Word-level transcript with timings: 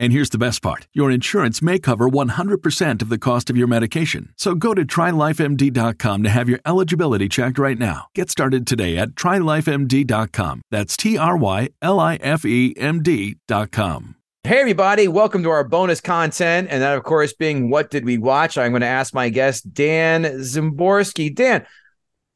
And 0.00 0.12
here's 0.12 0.30
the 0.30 0.38
best 0.38 0.62
part 0.62 0.86
your 0.92 1.10
insurance 1.10 1.60
may 1.60 1.78
cover 1.78 2.08
100% 2.08 3.02
of 3.02 3.08
the 3.08 3.18
cost 3.18 3.50
of 3.50 3.56
your 3.56 3.66
medication. 3.66 4.32
So 4.36 4.54
go 4.54 4.74
to 4.74 4.84
trylifemd.com 4.84 6.22
to 6.22 6.28
have 6.28 6.48
your 6.48 6.60
eligibility 6.64 7.28
checked 7.28 7.58
right 7.58 7.78
now. 7.78 8.06
Get 8.14 8.30
started 8.30 8.66
today 8.66 8.96
at 8.96 9.10
trylifemd.com. 9.10 10.62
That's 10.70 10.96
T 10.96 11.18
R 11.18 11.36
Y 11.36 11.70
L 11.82 12.00
I 12.00 12.16
F 12.16 12.44
E 12.44 12.74
M 12.76 13.02
D.com. 13.02 14.14
Hey, 14.44 14.60
everybody, 14.60 15.08
welcome 15.08 15.42
to 15.42 15.50
our 15.50 15.64
bonus 15.64 16.00
content. 16.00 16.68
And 16.70 16.80
that, 16.80 16.96
of 16.96 17.02
course, 17.02 17.34
being 17.34 17.68
What 17.68 17.90
Did 17.90 18.04
We 18.04 18.18
Watch? 18.18 18.56
I'm 18.56 18.70
going 18.70 18.80
to 18.80 18.86
ask 18.86 19.12
my 19.12 19.28
guest, 19.28 19.74
Dan 19.74 20.22
Szymborski. 20.22 21.34
Dan, 21.34 21.66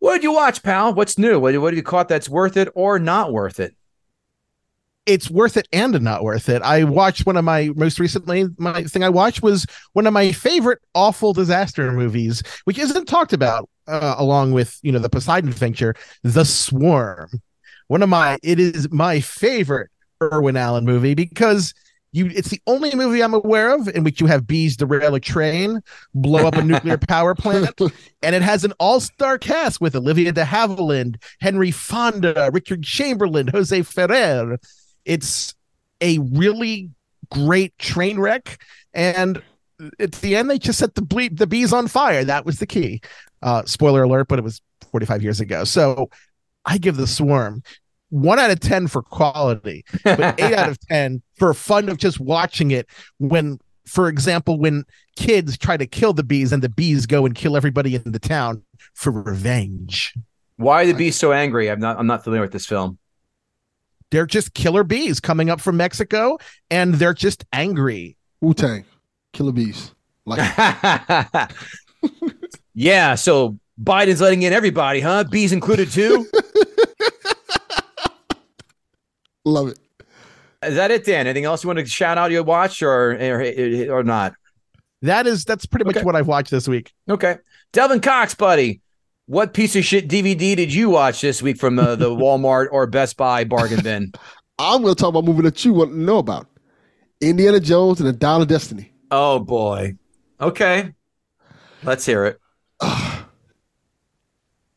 what 0.01 0.15
did 0.15 0.25
you 0.25 0.33
watch, 0.33 0.63
pal? 0.63 0.93
What's 0.93 1.17
new? 1.17 1.39
What, 1.39 1.57
what 1.59 1.73
have 1.73 1.77
you 1.77 1.83
caught 1.83 2.09
that's 2.09 2.29
worth 2.29 2.57
it 2.57 2.69
or 2.75 2.99
not 2.99 3.33
worth 3.33 3.61
it? 3.61 3.77
It's 5.07 5.31
worth 5.31 5.57
it 5.57 5.67
and 5.73 6.01
not 6.01 6.23
worth 6.23 6.49
it. 6.49 6.63
I 6.63 6.85
watched 6.85 7.27
one 7.27 7.37
of 7.37 7.45
my 7.45 7.71
most 7.75 7.99
recently 7.99 8.47
my 8.59 8.85
thing 8.85 9.03
I 9.03 9.09
watched 9.09 9.43
was 9.43 9.67
one 9.95 10.07
of 10.07 10.13
my 10.13 10.33
favorite 10.33 10.79
awful 10.95 11.33
disaster 11.33 11.91
movies, 11.93 12.43
which 12.65 12.79
isn't 12.79 13.07
talked 13.07 13.33
about 13.33 13.69
uh, 13.89 14.15
along 14.19 14.53
with 14.53 14.79
you 14.83 14.93
know 14.93 14.99
the 14.99 15.11
Poseidon 15.11 15.51
Adventure, 15.51 15.95
The 16.23 16.45
Swarm. 16.45 17.31
One 17.89 18.03
of 18.03 18.09
my 18.09 18.39
it 18.43 18.61
is 18.61 18.91
my 18.91 19.21
favorite 19.21 19.91
Irwin 20.23 20.57
Allen 20.57 20.85
movie 20.85 21.15
because 21.15 21.75
you 22.13 22.27
it's 22.27 22.51
the 22.51 22.61
only 22.69 22.95
movie 22.95 23.23
I'm 23.23 23.35
aware 23.35 23.75
of 23.75 23.89
in 23.89 24.05
which 24.05 24.21
you 24.21 24.29
have 24.29 24.47
bees 24.47 24.77
derail 24.77 25.17
a 25.17 25.21
train, 25.21 25.81
blow 26.15 26.47
up 26.47 26.55
a 26.55 26.63
nuclear 26.63 26.99
power 27.09 27.35
plant, 27.35 27.81
and 28.23 28.37
it 28.37 28.43
has 28.43 28.65
an 28.65 28.73
all-star 28.79 29.39
cast 29.39 29.81
with 29.81 29.97
Olivia 29.97 30.31
de 30.31 30.45
Havilland, 30.45 31.17
Henry 31.41 31.71
Fonda, 31.71 32.51
Richard 32.53 32.85
Chamberlain, 32.85 33.49
Jose 33.49 33.83
Ferrer 33.83 34.59
it's 35.05 35.55
a 36.01 36.19
really 36.19 36.91
great 37.31 37.77
train 37.79 38.19
wreck, 38.19 38.63
and 38.93 39.43
at 39.99 40.13
the 40.13 40.37
end 40.37 40.51
they 40.51 40.59
just 40.59 40.79
set 40.79 40.95
the 40.95 41.03
ble- 41.03 41.29
the 41.33 41.47
bees 41.47 41.73
on 41.73 41.89
fire. 41.89 42.25
That 42.25 42.45
was 42.45 42.59
the 42.59 42.67
key. 42.67 43.01
Uh, 43.41 43.65
spoiler 43.65 44.03
alert, 44.03 44.29
but 44.29 44.39
it 44.39 44.43
was 44.43 44.61
45 44.93 45.23
years 45.23 45.41
ago. 45.41 45.65
So 45.65 46.11
I 46.65 46.79
give 46.79 46.97
the 46.97 47.07
Swarm 47.07 47.63
one 48.11 48.39
out 48.39 48.51
of 48.51 48.61
10 48.61 48.89
for 48.89 49.03
quality, 49.03 49.85
but 50.05 50.21
eight 50.39 50.53
out 50.53 50.69
of 50.69 50.79
10 50.89 51.23
for 51.39 51.55
fun 51.55 51.89
of 51.89 51.97
just 51.97 52.21
watching 52.21 52.71
it 52.71 52.87
when, 53.19 53.59
for 53.87 54.09
example, 54.09 54.59
when 54.59 54.85
kids 55.17 55.57
try 55.57 55.77
to 55.77 55.87
kill 55.87 56.13
the 56.13 56.23
bees 56.23 56.53
and 56.53 56.63
the 56.63 56.69
bees 56.69 57.07
go 57.07 57.25
and 57.25 57.35
kill 57.35 57.57
everybody 57.57 57.95
in 57.95 58.13
the 58.13 58.19
town 58.19 58.63
for 58.95 59.11
revenge. 59.11 60.15
Why 60.57 60.83
are 60.83 60.87
the 60.87 60.93
bees 60.93 61.17
so 61.17 61.33
angry? 61.33 61.71
I'm 61.71 61.81
not 61.81 61.99
I'm 61.99 62.07
not 62.07 62.23
familiar 62.23 62.43
with 62.43 62.53
this 62.53 62.67
film 62.67 62.99
they're 64.13 64.27
just 64.27 64.55
killer 64.55 64.85
bees 64.85 65.19
coming 65.19 65.51
up 65.51 65.61
from 65.61 65.77
Mexico 65.77 66.39
and 66.71 66.95
they're 66.95 67.15
just 67.15 67.45
angry. 67.53 68.17
Wu 68.41 68.55
Tang, 68.55 68.85
killer 69.33 69.51
bees. 69.51 69.93
Like 70.25 70.39
Yeah, 72.75 73.17
so 73.17 73.59
Biden's 73.83 74.21
letting 74.21 74.43
in 74.43 74.53
everybody, 74.53 75.01
huh? 75.01 75.25
Bees 75.25 75.53
included 75.53 75.91
too? 75.91 76.29
Love 79.45 79.69
it. 79.69 79.79
Is 80.63 80.77
that 80.77 80.93
it, 80.93 81.05
Dan? 81.05 81.27
Anything 81.27 81.45
else 81.47 81.65
you 81.65 81.69
want 81.69 81.81
to 81.81 81.87
shout 81.87 82.19
out 82.19 82.31
you 82.31 82.45
watch 82.45 82.83
or 82.83 83.13
or, 83.13 83.99
or 83.99 84.05
not? 84.05 84.35
That 85.01 85.27
is 85.27 85.45
that's 85.45 85.67
pretty 85.67 85.87
much 85.87 86.05
what 86.05 86.15
I've 86.15 86.29
watched 86.29 86.53
this 86.53 86.69
week. 86.69 86.93
Okay. 87.09 87.39
Delvin 87.73 88.01
Cox, 88.01 88.35
buddy. 88.35 88.81
What 89.33 89.55
piece 89.55 89.75
of 89.77 89.83
shit 89.83 90.09
DVD 90.09 90.55
did 90.55 90.75
you 90.75 90.91
watch 90.91 91.23
this 91.23 91.41
week 91.41 91.57
from 91.57 91.79
uh, 91.79 91.97
the 91.97 92.11
Walmart 92.15 92.69
or 92.71 92.87
Best 92.87 93.17
Buy 93.17 93.45
bargain 93.45 93.83
bin? 93.83 94.13
I'm 94.59 94.83
going 94.83 94.95
to 94.95 95.01
talk 95.01 95.09
about 95.09 95.21
a 95.21 95.27
movie 95.27 95.41
that 95.41 95.65
you 95.65 95.73
want 95.73 95.93
to 95.93 95.99
know 95.99 96.19
about 96.19 96.49
Indiana 97.19 97.59
Jones 97.59 97.99
and 97.99 98.07
the 98.07 98.13
Dial 98.13 98.43
of 98.43 98.49
Destiny. 98.49 98.93
Oh, 99.11 99.39
boy. 99.39 99.97
Okay. 100.39 100.93
Let's 101.83 102.05
hear 102.05 102.27
it. 102.27 102.41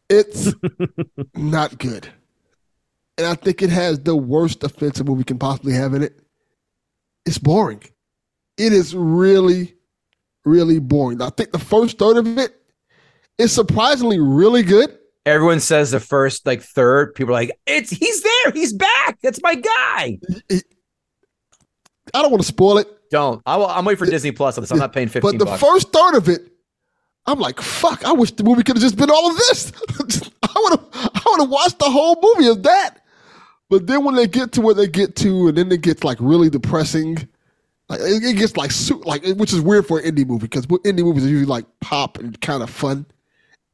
it's 0.09 0.53
not 1.35 1.77
good. 1.77 2.07
And 3.17 3.27
I 3.27 3.33
think 3.33 3.61
it 3.61 3.72
has 3.72 3.99
the 3.99 4.16
worst 4.16 4.63
offensive 4.63 5.05
movie 5.05 5.17
we 5.17 5.23
can 5.25 5.37
possibly 5.37 5.73
have 5.73 5.93
in 5.93 6.01
it. 6.01 6.17
It's 7.25 7.39
boring. 7.39 7.83
It 8.55 8.72
is 8.72 8.95
really, 8.95 9.75
really 10.45 10.79
boring. 10.79 11.22
I 11.22 11.29
think 11.31 11.51
the 11.51 11.59
first 11.59 11.97
third 11.97 12.16
of 12.16 12.37
it 12.37 12.55
is 13.38 13.51
surprisingly 13.51 14.19
really 14.19 14.63
good. 14.63 14.97
Everyone 15.25 15.59
says 15.59 15.91
the 15.91 16.00
first 16.00 16.46
like 16.46 16.62
third. 16.62 17.16
People 17.16 17.31
are 17.31 17.40
like, 17.40 17.51
"It's 17.66 17.90
he's 17.90 18.22
there, 18.22 18.51
he's 18.53 18.73
back. 18.73 19.18
That's 19.23 19.41
my 19.41 19.56
guy." 19.56 20.19
I 22.13 22.22
don't 22.22 22.31
want 22.31 22.41
to 22.41 22.47
spoil 22.47 22.78
it. 22.78 22.88
Don't. 23.09 23.41
I 23.46 23.57
will, 23.57 23.68
I'm 23.68 23.85
waiting 23.85 23.97
for 23.97 24.06
it, 24.06 24.12
Disney 24.12 24.31
Plus 24.31 24.57
on 24.57 24.62
this. 24.62 24.72
I'm 24.72 24.78
not 24.78 24.94
paying 24.94 25.07
fifteen. 25.07 25.31
But 25.31 25.40
the 25.40 25.46
bucks. 25.46 25.62
first 25.62 25.91
third 25.91 26.16
of 26.16 26.29
it, 26.29 26.41
I'm 27.25 27.40
like, 27.40 27.59
"Fuck! 27.59 28.06
I 28.06 28.12
wish 28.12 28.31
the 28.31 28.44
movie 28.44 28.62
could 28.62 28.75
have 28.75 28.84
just 28.84 28.97
been 28.97 29.09
all 29.09 29.31
of 29.31 29.38
this. 29.38 29.72
I 30.44 30.59
would 30.62 30.79
have. 30.79 30.85
I 30.94 31.22
would 31.28 31.41
have 31.41 31.50
watched 31.50 31.79
the 31.79 31.90
whole 31.90 32.17
movie 32.22 32.50
of 32.50 32.63
that." 32.63 33.02
But 33.69 33.88
then 33.88 34.03
when 34.03 34.13
they 34.16 34.28
get 34.28 34.52
to 34.53 34.62
where 34.62 34.75
they 34.75 34.88
get 34.88 35.16
to, 35.17 35.47
and 35.47 35.57
then 35.57 35.72
it 35.72 35.81
gets 35.81 36.03
like 36.03 36.17
really 36.22 36.50
depressing. 36.50 37.28
Like 37.88 38.00
it 38.02 38.35
gets 38.35 38.57
like 38.57 38.72
like 39.06 39.23
which 39.38 39.53
is 39.53 39.62
weird 39.62 39.85
for 39.85 40.00
an 40.00 40.06
Indy 40.06 40.25
movie 40.25 40.47
because 40.47 40.67
Indy 40.84 41.03
movies 41.03 41.23
are 41.23 41.29
usually 41.29 41.46
like 41.46 41.66
pop 41.81 42.17
and 42.17 42.40
kind 42.41 42.63
of 42.63 42.69
fun 42.72 43.06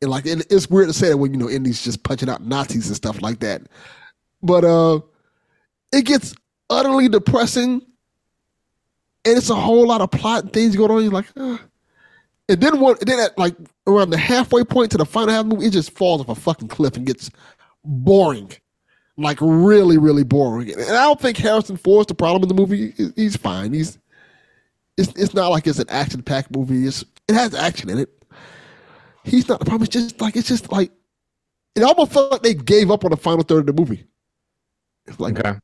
and 0.02 0.10
like 0.10 0.26
and 0.26 0.46
it's 0.50 0.70
weird 0.70 0.88
to 0.88 0.94
say 0.94 1.10
that 1.10 1.18
when 1.18 1.34
you 1.34 1.40
know 1.40 1.50
Indy's 1.50 1.84
just 1.84 2.04
punching 2.04 2.30
out 2.30 2.44
Nazis 2.44 2.88
and 2.88 2.96
stuff 2.96 3.22
like 3.22 3.40
that. 3.40 3.64
But 4.42 4.64
uh 4.64 5.02
it 5.92 6.06
gets 6.06 6.34
utterly 6.70 7.10
depressing 7.10 7.82
and 9.26 9.38
it's 9.38 9.50
a 9.50 9.56
whole 9.56 9.88
lot 9.88 10.02
of 10.02 10.12
plot 10.12 10.44
and 10.44 10.54
things 10.54 10.76
going 10.76 10.92
on. 10.92 11.04
You're 11.04 11.12
like, 11.12 11.28
uh. 11.38 11.58
and 12.50 12.62
then 12.62 12.80
one, 12.80 12.96
then 13.02 13.20
at 13.20 13.38
like 13.38 13.56
around 13.88 14.10
the 14.10 14.18
halfway 14.18 14.64
point 14.64 14.92
to 14.92 14.98
the 14.98 15.06
final 15.06 15.34
half 15.34 15.46
movie, 15.46 15.68
it 15.68 15.72
just 15.72 15.92
falls 15.92 16.22
off 16.22 16.30
a 16.30 16.36
fucking 16.36 16.70
cliff 16.70 16.96
and 16.96 17.06
gets 17.06 17.30
boring, 17.84 18.52
like 19.18 19.38
really, 19.42 19.98
really 19.98 20.24
boring. 20.24 20.72
And 20.72 20.82
I 20.82 21.04
don't 21.04 21.20
think 21.20 21.38
Harrison 21.38 21.78
Ford's 21.78 22.08
the 22.08 22.16
problem 22.16 22.44
in 22.44 22.48
the 22.50 22.56
movie. 22.56 22.94
He's 23.16 23.36
fine. 23.36 23.74
He's 23.74 24.00
it's 24.98 25.14
it's 25.16 25.34
not 25.34 25.50
like 25.50 25.68
it's 25.68 25.80
an 25.80 25.90
action 25.90 26.24
packed 26.24 26.56
movie. 26.56 26.88
It's 26.88 27.06
it 27.28 27.36
has 27.36 27.54
action 27.54 27.90
in 27.90 28.00
it, 28.00 28.21
he's 29.24 29.48
not 29.48 29.60
the 29.60 29.66
problem. 29.66 29.84
It's 29.84 29.94
just 29.94 30.22
like 30.22 30.36
it's 30.36 30.48
just 30.48 30.72
like 30.72 30.92
it 31.76 31.84
almost 31.84 32.12
felt 32.12 32.32
like 32.32 32.42
they 32.42 32.54
gave 32.54 32.92
up 32.92 33.06
on 33.06 33.12
the 33.12 33.18
final 33.18 33.44
third 33.44 33.62
of 33.62 33.66
the 33.68 33.74
movie. 33.74 34.06
It's 35.06 35.20
like, 35.20 35.40
okay. 35.40 35.58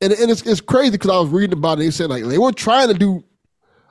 and 0.00 0.12
and 0.12 0.30
it's 0.30 0.42
it's 0.42 0.60
crazy 0.60 0.92
because 0.92 1.10
I 1.10 1.18
was 1.18 1.30
reading 1.30 1.58
about 1.58 1.78
it. 1.78 1.82
They 1.82 1.90
said 1.90 2.10
like 2.10 2.24
they 2.24 2.38
were 2.38 2.52
trying 2.52 2.88
to 2.88 2.94
do 2.94 3.24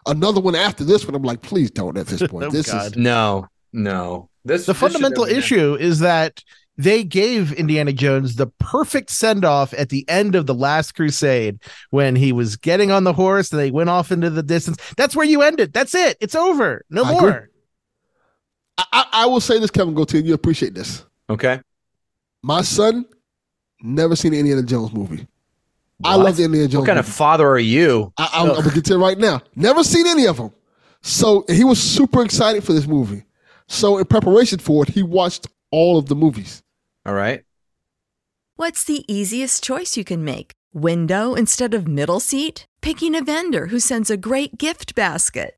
another 0.06 0.42
one 0.42 0.56
after 0.56 0.84
this 0.84 1.06
one. 1.06 1.16
I'm 1.16 1.24
like, 1.24 1.42
please 1.42 1.72
don't 1.72 1.98
at 1.98 2.08
this 2.08 2.28
point. 2.30 2.46
oh, 2.46 2.50
this 2.50 2.72
God. 2.72 2.88
is 2.88 2.98
no, 2.98 3.48
no. 3.74 4.30
This 4.44 4.66
the 4.66 4.74
this 4.74 4.80
fundamental 4.80 5.26
issue 5.26 5.76
is 5.76 6.00
that 6.00 6.44
they 6.78 7.04
gave 7.04 7.54
Indiana 7.54 7.94
Jones 7.94 8.36
the 8.36 8.48
perfect 8.60 9.10
send 9.10 9.46
off 9.46 9.74
at 9.74 9.90
the 9.90 10.08
end 10.10 10.36
of 10.36 10.46
the 10.46 10.54
Last 10.54 10.94
Crusade 10.94 11.60
when 11.90 12.16
he 12.16 12.32
was 12.32 12.58
getting 12.58 12.92
on 12.92 13.06
the 13.06 13.14
horse 13.14 13.52
and 13.52 13.60
they 13.60 13.72
went 13.72 13.90
off 13.90 14.12
into 14.12 14.30
the 14.30 14.44
distance. 14.44 14.78
That's 14.98 15.16
where 15.16 15.26
you 15.26 15.42
end 15.42 15.60
it. 15.60 15.74
That's 15.74 15.96
it. 15.96 16.18
It's 16.20 16.36
over. 16.36 16.84
No 16.90 17.04
I 17.04 17.12
more. 17.12 17.30
agree. 17.30 17.48
I, 18.78 18.86
I, 18.92 19.06
I 19.14 19.26
will 19.26 19.40
say 19.40 19.60
this, 19.60 19.72
Kevin 19.72 19.96
Gootee, 19.96 20.20
and 20.20 20.28
you 20.28 20.34
appreciate 20.34 20.74
this. 20.74 21.06
Okay. 21.30 21.62
My 22.44 22.62
son 22.62 23.06
never 23.82 24.16
seen 24.16 24.34
an 24.34 24.40
Indiana 24.40 24.64
Jones 24.64 24.94
movie. 24.94 25.28
I 26.04 26.16
love 26.16 26.36
the 26.36 26.44
Indiana 26.44 26.68
Jones. 26.68 26.82
What 26.82 26.88
kind 26.88 27.00
of 27.00 27.08
father 27.08 27.48
are 27.48 27.60
you? 27.60 28.12
I, 28.18 28.30
I, 28.34 28.42
I'm 28.42 28.48
gonna 28.50 28.74
get 28.74 28.86
to 28.86 28.96
it 28.96 28.98
right 28.98 29.18
now. 29.18 29.42
Never 29.56 29.84
seen 29.84 30.06
any 30.08 30.28
of 30.28 30.38
them. 30.38 30.52
So 31.02 31.46
he 31.48 31.64
was 31.64 31.82
super 31.82 32.24
excited 32.24 32.64
for 32.64 32.74
this 32.74 32.88
movie. 32.88 33.24
So 33.68 33.98
in 33.98 34.06
preparation 34.06 34.60
for 34.60 34.84
it, 34.84 34.90
he 34.90 35.04
watched 35.04 35.48
all 35.72 35.98
of 35.98 36.08
the 36.08 36.16
movies. 36.16 36.64
All 37.06 37.14
right. 37.14 37.44
What's 38.58 38.84
the 38.84 39.06
easiest 39.12 39.64
choice 39.64 39.98
you 39.98 40.04
can 40.04 40.24
make? 40.24 40.52
Window 40.74 41.34
instead 41.36 41.74
of 41.74 41.88
middle 41.88 42.20
seat? 42.20 42.66
Picking 42.82 43.16
a 43.16 43.22
vendor 43.22 43.68
who 43.68 43.80
sends 43.80 44.10
a 44.10 44.18
great 44.18 44.58
gift 44.58 44.96
basket? 44.96 45.58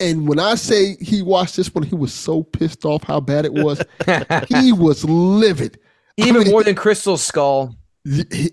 And 0.00 0.26
when 0.26 0.38
I 0.38 0.54
say 0.54 0.96
he 1.00 1.20
watched 1.22 1.56
this 1.56 1.72
one, 1.74 1.84
he 1.84 1.94
was 1.94 2.12
so 2.14 2.42
pissed 2.42 2.84
off 2.86 3.04
how 3.04 3.20
bad 3.20 3.44
it 3.44 3.52
was. 3.52 3.82
he 4.48 4.72
was 4.72 5.04
livid. 5.04 5.78
I 6.18 6.26
Even 6.28 6.42
mean, 6.42 6.50
more 6.50 6.64
than 6.64 6.74
Crystal 6.74 7.16
Skull. 7.18 7.74
he, 8.04 8.24
he, 8.32 8.50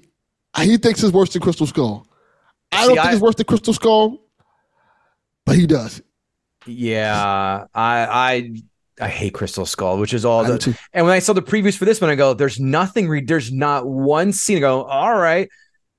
uh, 0.53 0.61
he 0.61 0.77
thinks 0.77 1.01
it's 1.03 1.13
worse 1.13 1.31
than 1.33 1.41
Crystal 1.41 1.65
Skull. 1.67 2.05
I 2.71 2.81
See, 2.81 2.87
don't 2.87 2.95
think 2.97 3.07
I- 3.07 3.11
it's 3.13 3.21
worse 3.21 3.35
than 3.35 3.45
Crystal 3.45 3.73
Skull, 3.73 4.19
but 5.45 5.55
he 5.55 5.65
does. 5.67 6.01
Yeah, 6.65 7.65
I 7.73 8.05
I 8.05 8.51
I 8.99 9.07
hate 9.07 9.33
Crystal 9.33 9.65
Skull, 9.65 9.99
which 9.99 10.13
is 10.13 10.25
all 10.25 10.45
I 10.45 10.49
the. 10.49 10.77
And 10.91 11.05
when 11.05 11.13
I 11.13 11.19
saw 11.19 11.31
the 11.31 11.41
previews 11.41 11.77
for 11.77 11.85
this 11.85 12.01
one, 12.01 12.09
I 12.09 12.15
go, 12.15 12.33
"There's 12.33 12.59
nothing. 12.59 13.07
Re- 13.07 13.23
there's 13.23 13.53
not 13.53 13.87
one 13.87 14.33
scene." 14.33 14.57
I 14.57 14.59
go, 14.61 14.83
"All 14.83 15.15
right." 15.17 15.47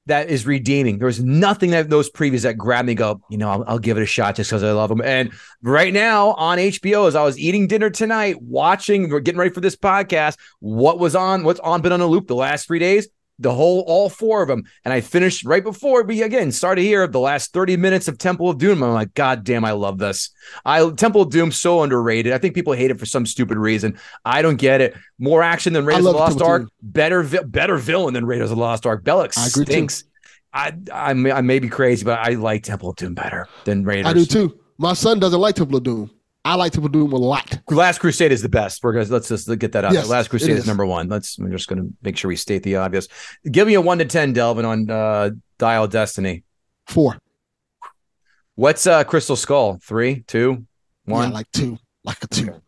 That 0.08 0.28
is 0.28 0.46
redeeming. 0.46 0.98
There 0.98 1.06
was 1.06 1.22
nothing 1.22 1.70
that 1.70 1.88
those 1.88 2.10
previews 2.10 2.42
that 2.42 2.54
grabbed 2.58 2.86
me. 2.86 2.94
Go, 2.94 3.20
you 3.30 3.38
know, 3.38 3.48
I'll, 3.48 3.64
I'll 3.66 3.78
give 3.78 3.96
it 3.96 4.02
a 4.02 4.06
shot 4.06 4.36
just 4.36 4.50
because 4.50 4.62
I 4.62 4.72
love 4.72 4.88
them. 4.88 5.00
And 5.02 5.32
right 5.62 5.92
now 5.92 6.32
on 6.32 6.58
HBO, 6.58 7.06
as 7.06 7.14
I 7.14 7.22
was 7.22 7.38
eating 7.38 7.66
dinner 7.66 7.90
tonight, 7.90 8.42
watching, 8.42 9.10
we're 9.10 9.20
getting 9.20 9.38
ready 9.38 9.52
for 9.52 9.60
this 9.60 9.76
podcast. 9.76 10.36
What 10.60 10.98
was 10.98 11.14
on? 11.14 11.44
What's 11.44 11.60
on? 11.60 11.82
Been 11.82 11.92
on 11.92 12.00
a 12.00 12.06
loop 12.06 12.26
the 12.26 12.34
last 12.34 12.66
three 12.66 12.78
days. 12.78 13.08
The 13.40 13.52
whole, 13.52 13.84
all 13.86 14.08
four 14.08 14.42
of 14.42 14.48
them, 14.48 14.64
and 14.84 14.92
I 14.92 15.00
finished 15.00 15.44
right 15.44 15.62
before 15.62 16.02
we 16.02 16.22
again 16.22 16.50
started 16.50 16.82
here. 16.82 17.06
The 17.06 17.20
last 17.20 17.52
thirty 17.52 17.76
minutes 17.76 18.08
of 18.08 18.18
Temple 18.18 18.50
of 18.50 18.58
Doom. 18.58 18.82
I'm 18.82 18.92
like, 18.92 19.14
God 19.14 19.44
damn, 19.44 19.64
I 19.64 19.70
love 19.72 19.98
this. 19.98 20.30
I 20.64 20.90
Temple 20.90 21.22
of 21.22 21.30
Doom 21.30 21.52
so 21.52 21.82
underrated. 21.82 22.32
I 22.32 22.38
think 22.38 22.54
people 22.54 22.72
hate 22.72 22.90
it 22.90 22.98
for 22.98 23.06
some 23.06 23.26
stupid 23.26 23.56
reason. 23.56 23.98
I 24.24 24.42
don't 24.42 24.56
get 24.56 24.80
it. 24.80 24.96
More 25.18 25.42
action 25.42 25.72
than 25.72 25.86
Raiders 25.86 26.06
of 26.06 26.12
the 26.14 26.18
Lost 26.18 26.32
Temple 26.32 26.46
Ark. 26.48 26.62
Doom. 26.62 26.70
Better, 26.82 27.22
vi- 27.22 27.44
better 27.44 27.76
villain 27.76 28.14
than 28.14 28.26
Raiders 28.26 28.50
of 28.50 28.56
the 28.56 28.62
Lost 28.62 28.86
Ark. 28.86 29.04
Belloq 29.04 29.38
I 29.38 29.46
agree 29.46 29.64
too. 29.64 29.72
stinks. 29.72 30.04
I, 30.52 30.72
I 30.92 31.12
may, 31.12 31.30
I 31.30 31.40
may 31.42 31.58
be 31.60 31.68
crazy, 31.68 32.04
but 32.04 32.18
I 32.18 32.30
like 32.30 32.64
Temple 32.64 32.90
of 32.90 32.96
Doom 32.96 33.14
better 33.14 33.46
than 33.64 33.84
Raiders. 33.84 34.10
I 34.10 34.14
do 34.14 34.24
too. 34.24 34.58
My 34.78 34.94
son 34.94 35.20
doesn't 35.20 35.40
like 35.40 35.54
Temple 35.54 35.76
of 35.76 35.84
Doom. 35.84 36.10
I 36.48 36.54
like 36.54 36.72
Temple 36.72 36.86
of 36.86 36.92
Doom 36.92 37.12
a 37.12 37.16
lot. 37.16 37.60
Last 37.68 37.98
Crusade 37.98 38.32
is 38.32 38.40
the 38.40 38.48
best. 38.48 38.82
We're 38.82 38.94
gonna 38.94 39.04
let's 39.04 39.28
just 39.28 39.46
get 39.58 39.72
that 39.72 39.84
out. 39.84 39.92
Yes, 39.92 40.08
there. 40.08 40.16
Last 40.16 40.28
Crusade 40.28 40.52
is. 40.52 40.60
is. 40.60 40.66
number 40.66 40.86
one. 40.86 41.06
Let's. 41.06 41.38
I'm 41.38 41.52
just 41.52 41.68
gonna 41.68 41.88
make 42.00 42.16
sure 42.16 42.30
we 42.30 42.36
state 42.36 42.62
the 42.62 42.76
obvious. 42.76 43.06
Give 43.44 43.68
me 43.68 43.74
a 43.74 43.82
one 43.82 43.98
to 43.98 44.06
ten, 44.06 44.32
Delvin, 44.32 44.64
on 44.64 44.90
uh, 44.90 45.30
Dial 45.58 45.86
Destiny. 45.86 46.44
Four. 46.86 47.18
What's 48.54 48.86
uh, 48.86 49.04
Crystal 49.04 49.36
Skull? 49.36 49.78
Three, 49.82 50.24
two, 50.26 50.64
one. 51.04 51.28
Yeah, 51.28 51.34
like 51.34 51.52
two. 51.52 51.78
Like 52.02 52.24
a 52.24 52.26
two. 52.28 52.62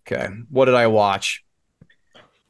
Okay. 0.00 0.26
What 0.50 0.64
did 0.64 0.74
I 0.74 0.88
watch? 0.88 1.44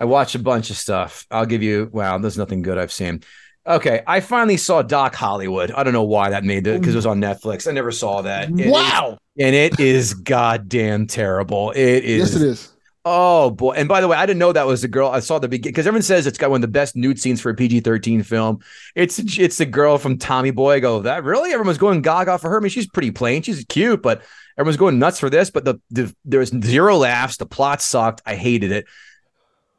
I 0.01 0.07
watched 0.07 0.35
a 0.35 0.39
bunch 0.39 0.71
of 0.71 0.79
stuff. 0.79 1.27
I'll 1.31 1.45
give 1.45 1.63
you. 1.63 1.91
Wow, 1.93 2.17
there's 2.17 2.39
nothing 2.39 2.63
good 2.63 2.79
I've 2.79 2.91
seen. 2.91 3.23
Okay, 3.67 4.03
I 4.07 4.21
finally 4.21 4.57
saw 4.57 4.83
Doc 4.83 5.15
Hollywood. 5.15 5.71
I 5.71 5.85
don't 5.85 5.93
know 5.93 6.03
why 6.03 6.31
that 6.31 6.43
made 6.43 6.67
it 6.67 6.81
because 6.81 6.95
it 6.95 6.99
was 6.99 7.07
on 7.07 7.21
Netflix. 7.21 7.69
I 7.69 7.73
never 7.73 7.93
saw 7.93 8.23
that. 8.23 8.49
And 8.49 8.61
it- 8.61 8.71
Wow. 8.73 9.19
and 9.39 9.55
it 9.55 9.79
is 9.79 10.15
goddamn 10.15 11.07
terrible. 11.07 11.71
It 11.71 12.05
is. 12.05 12.19
Yes, 12.33 12.35
it 12.35 12.43
is. 12.43 12.69
Oh 13.05 13.51
boy! 13.51 13.73
And 13.73 13.89
by 13.89 14.01
the 14.01 14.07
way, 14.07 14.17
I 14.17 14.27
didn't 14.27 14.39
know 14.39 14.53
that 14.53 14.65
was 14.67 14.83
the 14.83 14.87
girl. 14.89 15.09
I 15.09 15.19
saw 15.19 15.41
the 15.41 15.49
beginning 15.49 15.73
because 15.73 15.89
everyone 15.89 16.03
says 16.03 16.25
it's 16.25 16.39
got 16.39 16.51
one 16.51 16.59
of 16.59 16.63
the 16.63 16.69
best 16.69 16.95
nude 16.95 17.19
scenes 17.19 17.41
for 17.41 17.51
a 17.51 17.55
PG 17.55 17.81
thirteen 17.81 18.23
film. 18.23 18.61
It's 18.95 19.19
it's 19.39 19.59
the 19.59 19.67
girl 19.67 19.99
from 19.99 20.19
Tommy 20.19 20.53
Boy. 20.53 20.75
I 20.75 20.79
go 20.81 21.01
that 21.01 21.25
really? 21.25 21.53
Everyone's 21.53 21.79
going 21.79 22.01
gaga 22.03 22.39
for 22.39 22.49
her. 22.51 22.59
I 22.59 22.61
mean, 22.61 22.71
she's 22.71 22.87
pretty 22.87 23.11
plain. 23.11 23.43
She's 23.43 23.65
cute, 23.69 24.03
but 24.03 24.23
everyone's 24.57 24.77
going 24.77 25.01
nuts 25.01 25.19
for 25.19 25.29
this. 25.29 25.51
But 25.51 25.65
the, 25.65 25.81
the 25.91 26.15
there 26.25 26.39
was 26.39 26.51
zero 26.51 26.97
laughs. 26.99 27.39
The 27.39 27.47
plot 27.47 27.83
sucked. 27.83 28.23
I 28.25 28.37
hated 28.37 28.71
it. 28.71 28.87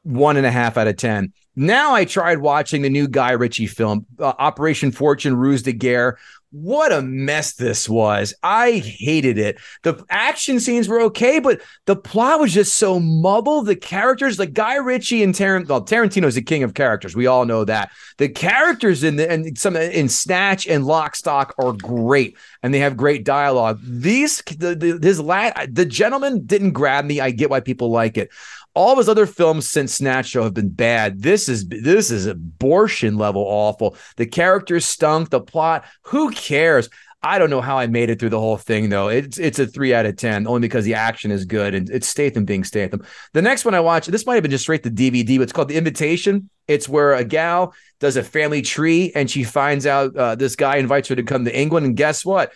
One 0.04 0.36
and 0.36 0.46
a 0.46 0.52
half 0.52 0.76
out 0.78 0.88
of 0.88 0.98
ten. 0.98 1.32
Now 1.56 1.94
I 1.94 2.06
tried 2.06 2.40
watching 2.40 2.82
the 2.82 2.90
new 2.90 3.08
Guy 3.08 3.32
Ritchie 3.32 3.68
film, 3.68 4.06
uh, 4.20 4.34
Operation 4.40 4.92
Fortune, 4.92 5.36
Ruse 5.36 5.64
de 5.64 5.74
Guerre. 5.74 6.18
What 6.52 6.92
a 6.92 7.02
mess 7.02 7.54
this 7.54 7.90
was. 7.90 8.32
I 8.44 8.74
hated 8.74 9.40
it. 9.40 9.60
The 9.82 10.04
action 10.12 10.60
scenes 10.60 10.88
were 10.88 11.02
okay, 11.02 11.40
but 11.40 11.62
the 11.86 11.96
plot 11.96 12.40
was 12.40 12.54
just 12.54 12.76
so 12.76 13.00
muddled. 13.00 13.66
The 13.66 13.76
characters, 13.76 14.38
like 14.38 14.54
Guy 14.54 14.76
Ritchie 14.76 15.24
and 15.24 15.34
Tarantino, 15.34 15.68
well, 15.68 15.84
Tarantino's 15.84 16.36
the 16.36 16.44
king 16.44 16.62
of 16.62 16.76
characters. 16.76 17.16
We 17.16 17.26
all 17.26 17.46
know 17.46 17.66
that. 17.66 17.92
The 18.20 18.30
characters 18.30 19.04
in 19.04 19.16
the 19.16 19.32
and 19.32 19.58
some 19.58 19.76
in 19.76 20.10
Snatch 20.10 20.68
and 20.68 20.86
Lock 20.86 21.16
Stock 21.16 21.56
are 21.58 21.74
great, 21.74 22.38
and 22.62 22.72
they 22.72 22.80
have 22.80 22.98
great 22.98 23.26
dialogue. 23.26 23.80
These 23.84 24.44
the, 24.56 24.76
the 24.76 25.00
his 25.02 25.20
la- 25.20 25.54
the 25.68 25.86
gentleman 25.86 26.46
didn't 26.46 26.74
grab 26.74 27.06
me. 27.06 27.20
I 27.20 27.32
get 27.32 27.50
why 27.50 27.62
people 27.62 27.90
like 27.90 28.16
it. 28.16 28.30
All 28.76 28.94
of 28.94 28.98
his 28.98 29.10
other 29.10 29.28
films 29.28 29.70
since 29.70 29.94
Snatch 29.94 30.28
Show 30.28 30.44
have 30.44 30.54
been 30.54 30.70
bad. 30.70 31.22
This 31.22 31.48
is 31.48 31.68
this 31.68 32.10
is 32.10 32.26
abortion 32.26 33.18
level 33.18 33.44
awful. 33.44 33.96
The 34.18 34.26
characters 34.26 34.86
stunk. 34.86 35.30
The 35.30 35.42
plot. 35.42 35.86
Who 36.04 36.32
cares? 36.32 36.90
I 37.26 37.40
don't 37.40 37.50
know 37.50 37.62
how 37.62 37.78
I 37.78 37.88
made 37.88 38.10
it 38.10 38.20
through 38.20 38.32
the 38.32 38.40
whole 38.40 38.58
thing 38.58 38.90
though. 38.90 39.08
It's 39.08 39.38
it's 39.38 39.58
a 39.58 39.66
three 39.66 39.94
out 39.94 40.06
of 40.06 40.18
ten, 40.18 40.46
only 40.46 40.62
because 40.62 40.84
the 40.84 40.96
action 40.96 41.32
is 41.32 41.46
good 41.46 41.74
and 41.74 41.90
it's 41.90 42.08
Statham 42.08 42.44
being 42.44 42.66
Statham. 42.66 43.02
The 43.32 43.42
next 43.42 43.64
one 43.64 43.74
I 43.74 43.80
watched, 43.80 44.12
this 44.12 44.26
might 44.26 44.36
have 44.36 44.44
been 44.44 44.52
just 44.52 44.64
straight 44.64 44.84
to 44.84 44.92
DVD, 44.92 45.38
but 45.38 45.44
it's 45.44 45.54
called 45.54 45.70
The 45.70 45.78
Invitation. 45.78 46.50
It's 46.68 46.90
where 46.90 47.14
a 47.14 47.24
gal 47.24 47.74
does 48.02 48.18
a 48.18 48.24
family 48.24 48.62
tree 48.62 49.14
and 49.16 49.32
she 49.32 49.46
finds 49.46 49.86
out 49.86 50.16
uh, 50.18 50.36
this 50.36 50.58
guy 50.58 50.78
invites 50.78 51.08
her 51.08 51.16
to 51.16 51.24
come 51.24 51.46
to 51.46 51.58
England, 51.58 51.86
and 51.86 51.96
guess 51.96 52.26
what? 52.26 52.52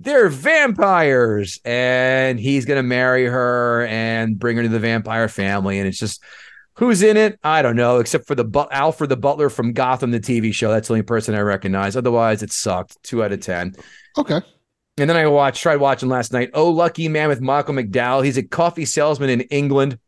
They're 0.00 0.28
vampires, 0.28 1.60
and 1.64 2.38
he's 2.38 2.64
gonna 2.64 2.82
marry 2.82 3.26
her 3.26 3.86
and 3.86 4.38
bring 4.38 4.56
her 4.56 4.62
to 4.62 4.68
the 4.68 4.78
vampire 4.78 5.28
family, 5.28 5.78
and 5.78 5.88
it's 5.88 5.98
just 5.98 6.22
Who's 6.78 7.02
in 7.02 7.16
it? 7.16 7.40
I 7.42 7.60
don't 7.62 7.74
know, 7.74 7.98
except 7.98 8.28
for 8.28 8.36
the 8.36 8.44
but- 8.44 8.72
Alfred 8.72 9.10
the 9.10 9.16
Butler 9.16 9.50
from 9.50 9.72
Gotham, 9.72 10.12
the 10.12 10.20
TV 10.20 10.54
show. 10.54 10.70
That's 10.70 10.86
the 10.86 10.94
only 10.94 11.02
person 11.02 11.34
I 11.34 11.40
recognize. 11.40 11.96
Otherwise, 11.96 12.44
it 12.44 12.52
sucked. 12.52 13.02
Two 13.02 13.24
out 13.24 13.32
of 13.32 13.40
ten. 13.40 13.74
Okay. 14.16 14.40
And 14.96 15.10
then 15.10 15.16
I 15.16 15.26
watched, 15.26 15.60
tried 15.60 15.78
watching 15.78 16.08
last 16.08 16.32
night. 16.32 16.50
Oh, 16.54 16.70
Lucky 16.70 17.08
Man 17.08 17.28
with 17.28 17.40
Michael 17.40 17.74
McDowell. 17.74 18.24
He's 18.24 18.36
a 18.36 18.44
coffee 18.44 18.84
salesman 18.84 19.28
in 19.28 19.40
England 19.42 19.98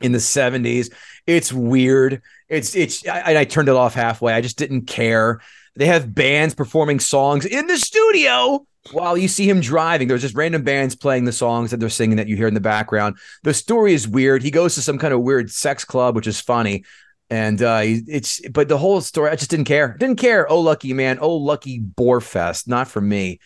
in 0.00 0.12
the 0.12 0.18
70s. 0.18 0.92
It's 1.26 1.52
weird. 1.52 2.22
It's 2.48 2.76
it's 2.76 3.06
I, 3.08 3.40
I 3.40 3.44
turned 3.44 3.68
it 3.68 3.74
off 3.74 3.94
halfway. 3.94 4.34
I 4.34 4.40
just 4.40 4.56
didn't 4.56 4.82
care. 4.82 5.40
They 5.74 5.86
have 5.86 6.14
bands 6.14 6.54
performing 6.54 7.00
songs 7.00 7.44
in 7.44 7.66
the 7.66 7.76
studio 7.76 8.64
while 8.92 9.16
you 9.16 9.28
see 9.28 9.48
him 9.48 9.60
driving. 9.60 10.08
There's 10.08 10.22
just 10.22 10.34
random 10.34 10.62
bands 10.62 10.94
playing 10.94 11.24
the 11.24 11.32
songs 11.32 11.70
that 11.70 11.78
they're 11.78 11.88
singing 11.88 12.16
that 12.16 12.28
you 12.28 12.36
hear 12.36 12.48
in 12.48 12.54
the 12.54 12.60
background. 12.60 13.16
The 13.42 13.54
story 13.54 13.94
is 13.94 14.06
weird. 14.06 14.42
He 14.42 14.50
goes 14.50 14.74
to 14.74 14.82
some 14.82 14.98
kind 14.98 15.14
of 15.14 15.22
weird 15.22 15.50
sex 15.50 15.84
club, 15.84 16.14
which 16.14 16.26
is 16.26 16.40
funny. 16.40 16.84
And 17.30 17.62
uh, 17.62 17.80
it's 17.82 18.46
but 18.48 18.68
the 18.68 18.78
whole 18.78 19.00
story, 19.00 19.30
I 19.30 19.36
just 19.36 19.50
didn't 19.50 19.64
care. 19.64 19.96
Didn't 19.98 20.18
care. 20.18 20.50
Oh, 20.50 20.60
lucky 20.60 20.92
man. 20.92 21.18
Oh, 21.20 21.36
lucky 21.36 21.78
bore 21.78 22.20
fest. 22.20 22.68
Not 22.68 22.88
for 22.88 23.00
me. 23.00 23.40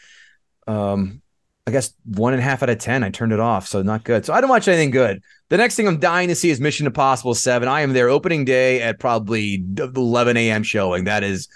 Um, 0.67 1.23
I 1.67 1.71
guess 1.71 1.95
one 2.05 2.33
and 2.33 2.41
a 2.41 2.45
half 2.45 2.63
out 2.63 2.71
of 2.71 2.79
ten. 2.79 3.05
I 3.05 3.11
turned 3.11 3.33
it 3.33 3.41
off, 3.41 3.67
so 3.69 3.83
not 3.83 4.03
good. 4.03 4.25
So 4.25 4.33
I 4.33 4.41
don't 4.41 4.51
watch 4.51 4.67
anything 4.67 4.91
good. 4.91 5.23
The 5.49 5.57
next 5.57 5.77
thing 5.77 5.87
I'm 5.87 6.01
dying 6.01 6.29
to 6.29 6.35
see 6.35 6.51
is 6.51 6.61
Mission 6.61 6.87
Impossible 6.87 7.35
Seven. 7.35 7.69
I 7.69 7.83
am 7.83 7.93
there 7.93 8.09
opening 8.09 8.45
day 8.45 8.83
at 8.83 8.99
probably 8.99 9.65
11 9.77 10.37
a.m. 10.37 10.63
showing. 10.63 11.05
That 11.05 11.23
is 11.23 11.49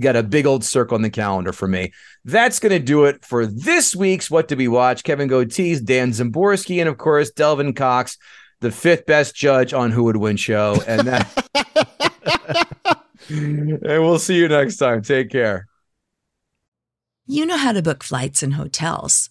got 0.00 0.16
a 0.16 0.22
big 0.22 0.46
old 0.46 0.62
circle 0.62 0.94
on 0.94 1.02
the 1.02 1.10
calendar 1.10 1.52
for 1.52 1.66
me. 1.66 1.92
That's 2.26 2.58
going 2.58 2.72
to 2.72 2.80
do 2.80 3.04
it 3.04 3.24
for 3.24 3.46
this 3.46 3.94
week's 3.94 4.28
What 4.28 4.48
Did 4.48 4.58
We 4.58 4.66
Watch? 4.66 5.04
Kevin 5.04 5.28
Gootees, 5.28 5.84
Dan 5.84 6.10
Szymborski, 6.10 6.80
and 6.80 6.88
of 6.88 6.98
course, 6.98 7.30
Delvin 7.30 7.72
Cox, 7.72 8.18
the 8.60 8.72
fifth 8.72 9.06
best 9.06 9.36
judge 9.36 9.72
on 9.72 9.92
Who 9.92 10.02
Would 10.02 10.16
Win 10.16 10.36
show. 10.36 10.82
And 10.88 11.06
that. 11.06 12.98
and 13.28 13.80
we'll 13.80 14.18
see 14.18 14.34
you 14.34 14.48
next 14.48 14.78
time. 14.78 15.02
Take 15.02 15.30
care. 15.30 15.68
You 17.26 17.46
know 17.46 17.56
how 17.56 17.70
to 17.70 17.80
book 17.80 18.02
flights 18.02 18.42
and 18.42 18.54
hotels. 18.54 19.30